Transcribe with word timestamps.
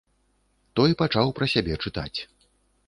Той 0.79 0.95
пачаў 1.03 1.27
пра 1.41 1.45
сябе 1.55 1.73
чытаць. 1.83 2.19